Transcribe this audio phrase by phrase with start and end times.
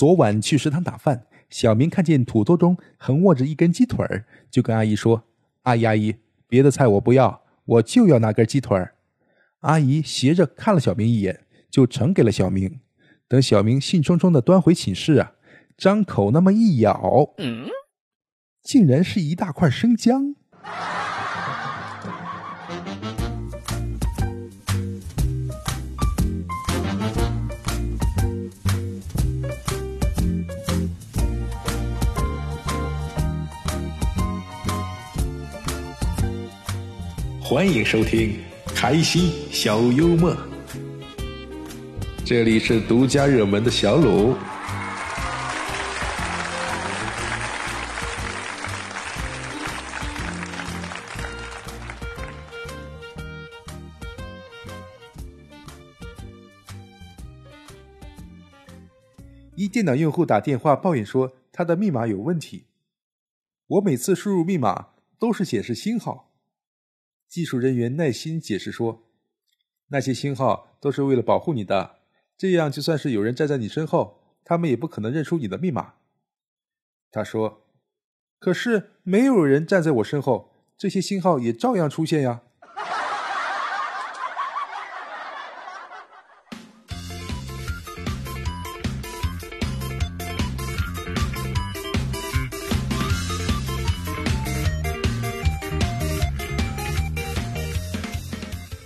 [0.00, 5.24] 昨晚去食堂打饭，小明看见土豆中横卧着一根鸡腿儿，就跟阿姨说
[5.64, 6.16] ：“阿姨阿姨，
[6.48, 8.94] 别的菜我不要，我就要那根鸡腿儿。”
[9.60, 12.80] 阿姨斜着看了小明一眼，就盛给了小明。
[13.28, 15.32] 等小明兴冲冲的端回寝室啊，
[15.76, 17.68] 张口那么一咬，嗯
[18.62, 20.34] 竟然是一大块生姜。
[37.50, 38.38] 欢迎收听
[38.76, 40.36] 开心小幽默，
[42.24, 44.36] 这里是独家热门的小鲁。
[59.56, 62.66] 一电脑用户打电话抱怨说他的密码有问题，
[63.66, 66.29] 我每次输入密码都是显示星号。
[67.30, 69.04] 技术人员耐心解释说
[69.86, 72.00] ：“那些星号都是为了保护你的，
[72.36, 75.94] 这样就算是有人站在你身后，他们也不可能认出你的密码。”
[77.12, 77.62] 他说
[78.40, 82.42] ：“可是没有人站在我身后，这些信号也照样出现呀。”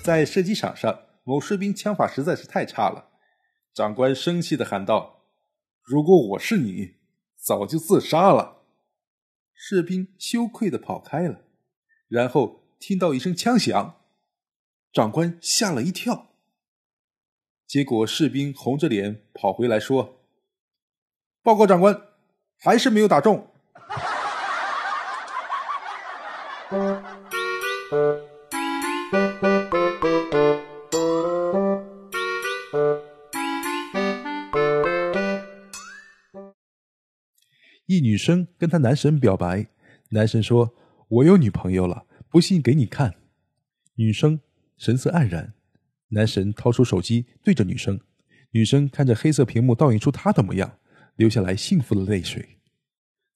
[0.05, 3.09] 在射击场上，某士兵枪法实在是太差了。
[3.73, 5.23] 长官生气的喊道
[5.83, 6.97] ：“如果我是你，
[7.39, 8.65] 早就自杀了。”
[9.57, 11.45] 士兵羞愧的跑开了。
[12.09, 14.03] 然后听到一声枪响，
[14.93, 16.27] 长官吓了一跳。
[17.67, 20.19] 结果士兵红着脸跑回来说
[21.43, 22.09] ：“报告长官，
[22.59, 23.49] 还是没有打中。”
[37.87, 39.67] 一女生跟她男神表白，
[40.11, 40.75] 男神说
[41.09, 43.15] ：“我有女朋友了，不信给你看。”
[43.97, 44.41] 女生
[44.77, 45.55] 神色黯然，
[46.09, 48.01] 男神掏出手机对着女生，
[48.51, 50.79] 女生看着黑色屏幕倒映出她的模样，
[51.17, 52.59] 流下来幸福的泪水。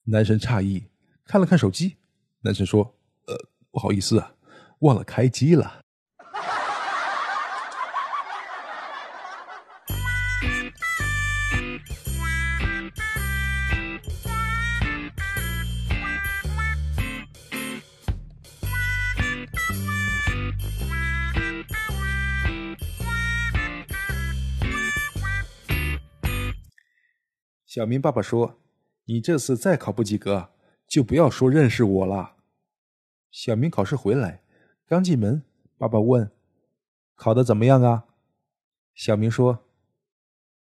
[0.04, 0.84] 男神诧异，
[1.24, 1.96] 看了看手机，
[2.40, 2.96] 男神说
[3.28, 3.36] ：“呃，
[3.70, 4.34] 不好意思啊，
[4.80, 5.82] 忘了开机了。”
[27.68, 28.58] 小明爸爸说
[29.04, 30.48] ：“你这次再考不及格，
[30.86, 32.36] 就不要说认识我了。”
[33.30, 34.42] 小明考试回来，
[34.86, 35.44] 刚进门，
[35.76, 36.32] 爸爸问
[37.14, 38.06] ：“考的怎么样啊？”
[38.96, 39.66] 小明说：“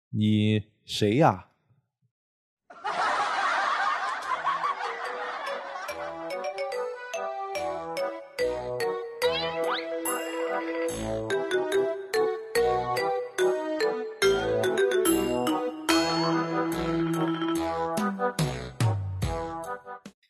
[0.10, 1.52] 你谁呀？”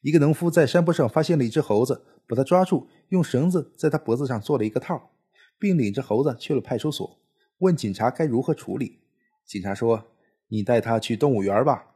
[0.06, 5.10] 一个农夫在山坡上发现了一只猴子，把它抓住，用绳子在它脖子上做了一个套，
[5.58, 7.18] 并领着猴子去了派出所，
[7.58, 9.00] 问警察该如何处理。
[9.48, 10.06] 警察说
[10.50, 11.96] ：“你带它去动物园吧。”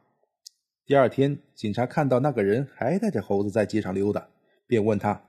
[0.84, 4.26] 第二天，警察看到那个人还带着猴子在街上溜达，
[4.66, 5.22] 便问他：“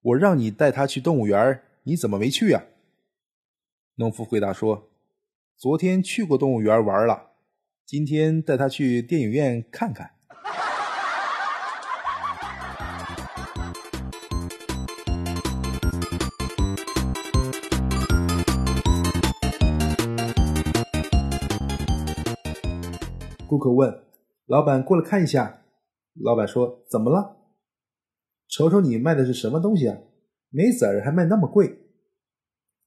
[0.00, 2.64] 我让你带它去动物园，你怎么没去呀？”
[3.96, 4.88] 农夫回答说
[5.58, 7.32] ：“昨天去过动物园玩了，
[7.84, 10.12] 今天带它去电影院看看。”
[23.54, 24.02] 顾客问
[24.46, 25.62] ：“老板，过来看一下。”
[26.20, 27.36] 老板说：“怎么了？
[28.48, 29.96] 瞅瞅你卖的是什么东西啊？
[30.50, 31.78] 没籽儿还卖那么贵，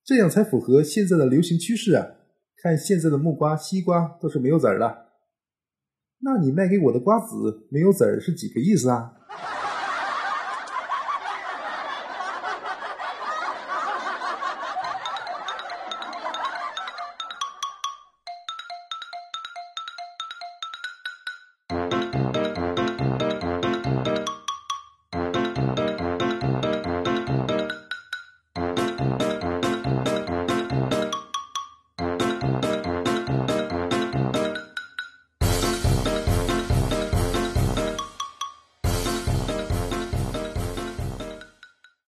[0.03, 2.05] 这样才符合现在的流行趋势啊！
[2.61, 5.05] 看现在的木瓜、西瓜都是没有籽儿的，
[6.19, 9.13] 那你卖给我的瓜子没有籽儿是几个意思啊？”